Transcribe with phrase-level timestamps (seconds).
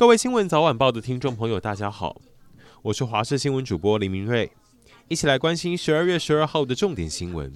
[0.00, 2.22] 各位新闻早晚报的听众朋友，大家好，
[2.80, 4.50] 我是华视新闻主播林明瑞，
[5.08, 7.52] 一起来关心十二月十二号的重点新闻。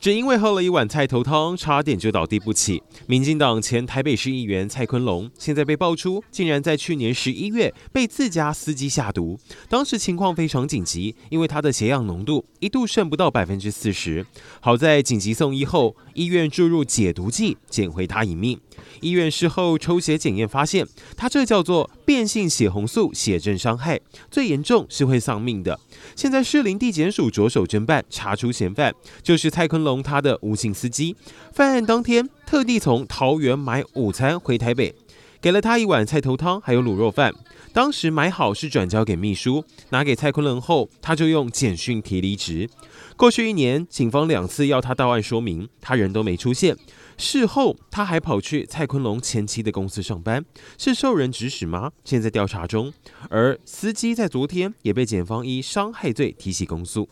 [0.00, 2.82] 只因为喝了一碗菜头汤，差点就倒地不起。
[3.06, 9.38] 民进党前台北市议员蔡坤龙，现在被爆出竟然在去年十一月被自家司机下毒，
[9.68, 14.26] 当时情况非常紧急，因为他的血氧浓度一度剩不到百分之四十。
[14.58, 18.58] 好在紧急送医后，医院注入解毒剂，捡回他一命。
[19.00, 20.86] 医院事后抽血检验发现，
[21.16, 24.00] 他这叫做变性血红素血症伤害，
[24.30, 25.78] 最严重是会丧命的。
[26.16, 31.16] 现在士林地检署着手侦办，查出嫌犯就是蔡坤龙他的无姓司机。
[31.52, 34.94] 犯案当天特地从桃园买午餐回台北，
[35.40, 37.32] 给了他一碗菜头汤，还有卤肉饭。
[37.72, 42.68] 当时买好是转交给秘书，拿给蔡坤龙后，他就用简讯提离职。
[43.16, 46.76] 过去一年，警方两次要他到案说明，他人都没出现。
[47.16, 50.44] 事后他还跑去蔡坤龙前妻的公司上班，
[50.76, 51.92] 是受人指使吗？
[52.04, 52.92] 现在调查中。
[53.30, 57.08] 而司机在昨天也被检方以伤害罪提起公诉。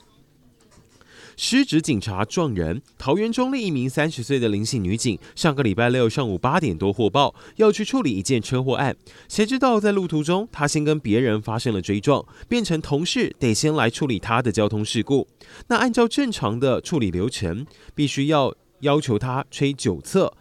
[1.40, 8.96] 失职警察撞人，桃园中坜一名三十岁的林姓女警，上个礼拜六上午八点多获报，要去处理一件车祸案。
[9.28, 15.28] 谁知道在路途中，她先跟别人发生了追撞，变成同事得先来处理她的交通事故。
[15.68, 20.34] 那按照正常的处理流程，必须要要求她吹酒测，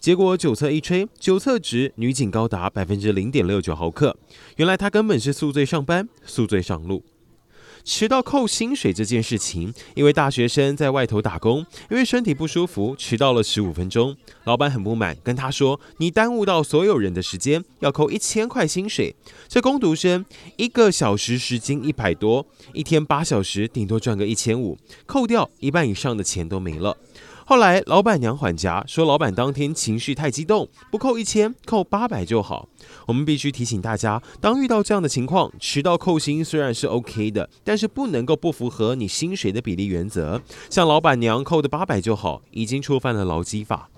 [0.00, 4.16] 结果酒测一吹，酒测值女警高达百分之零点六九毫克。
[4.56, 7.04] 原来她根本是宿醉上班，宿醉上路。
[7.84, 14.16] 迟到扣薪水这件事情，因为大学生在外头打工，因为身体不舒服，迟到了十五分钟。
[14.44, 19.14] 老板很不满，跟他说：“你耽误到所有人的时间，要扣一千块薪水。”
[19.48, 20.24] 这工读生
[20.56, 26.96] 一个小时时薪一百多，一天八小时，顶多赚个一千五，扣掉一半以上的钱都没了。
[27.48, 32.68] 后来老板娘缓颊说，老板当天情绪太激动，不扣一千，扣八百就好。
[33.06, 40.42] 我们必须提醒大家，当遇到这样的情况，迟到扣薪虽然是 OK 的，但是不能够不符合你薪水的比例原则。
[40.68, 43.88] 像老板娘扣的八百就好，已经触犯了劳基法。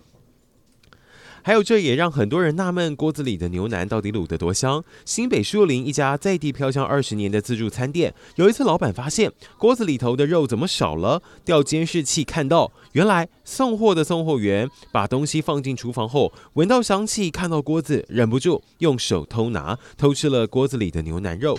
[1.43, 4.85] 还有，这也让很多人纳闷，锅子里的牛腩到底卤得多香？
[5.05, 11.23] 新北树林一家在地飘香二十年的自助餐店，有一次老板发现锅子里头的肉怎么少了？
[11.45, 21.59] 调监视器看到，原来送货的送货员把东西放进厨房后，闻到香气，看到锅子，忍不住用手偷拿，偷吃了锅子里的牛腩肉。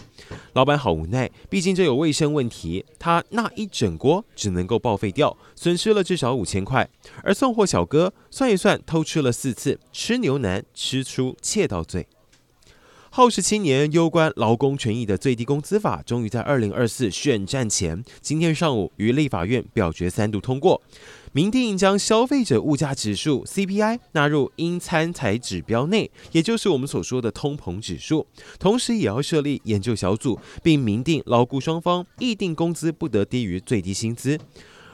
[0.54, 6.90] 老板好无奈，毕竟这有卫生问题，他那一整锅只能够报废掉，损失了至少五千块。
[7.24, 9.80] 而送货小哥算一算，偷吃了四次。
[9.94, 12.06] 吃牛腩吃出窃盗罪，
[13.14, 20.82] 耗时七年攸关劳工权益的最低工资法，终于在二零二四选战前，今天上午于立法院表决三度通过，
[21.34, 28.26] 明定将消费者物价指数 CPI 纳入应参采指标内，也就是我们所说的通膨指数，
[28.58, 34.40] 同时也要设立研究小组，并明定劳雇双方议定工资不得低于最低薪资，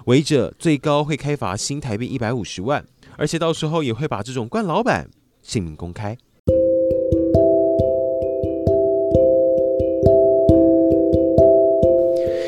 [0.05, 2.83] 违者最高会开罚新台币一百五十万。
[3.15, 5.07] 而且到时候也会把这种惯老板
[5.43, 6.17] 姓名公开。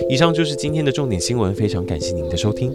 [0.10, 2.74] 以上就是今天的重点新闻，非常感谢您的收听。